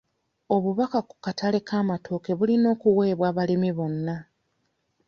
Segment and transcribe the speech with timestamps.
[0.55, 4.15] Obubaka ku katale k'amatooke bulina okuweebwa abalimi bonna.